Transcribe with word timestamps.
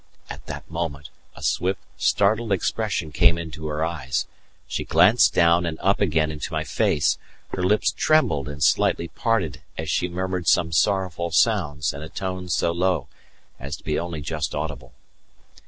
At 0.31 0.43
that 0.47 0.67
moment 0.67 1.11
a 1.35 1.43
swift, 1.43 1.83
startled 1.95 2.51
expression 2.51 3.11
came 3.11 3.37
into 3.37 3.67
her 3.67 3.85
eyes; 3.85 4.25
she 4.67 4.83
glanced 4.83 5.31
down 5.35 5.63
and 5.63 5.77
up 5.79 6.01
again 6.01 6.31
into 6.31 6.51
my 6.51 6.63
face; 6.63 7.19
her 7.49 7.61
lips 7.61 7.91
trembled 7.91 8.49
and 8.49 8.63
slightly 8.63 9.09
parted 9.09 9.61
as 9.77 9.91
she 9.91 10.07
murmured 10.07 10.47
some 10.47 10.71
sorrowful 10.71 11.29
sounds 11.29 11.93
in 11.93 12.01
a 12.01 12.09
tone 12.09 12.49
so 12.49 12.71
low 12.71 13.09
as 13.59 13.77
to 13.77 13.83
be 13.83 13.99
only 13.99 14.21
just 14.21 14.55
audible. 14.55 14.91